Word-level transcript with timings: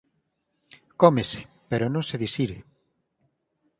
Cómese, 1.01 1.41
pero 1.69 1.85
non 1.93 2.03
se 2.09 2.19
dixire. 2.23 2.57